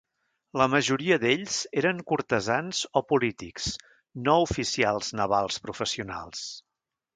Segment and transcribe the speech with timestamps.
[0.59, 3.69] La majoria d'ells eren cortesans o polítics,
[4.31, 6.45] no oficials navals professionals.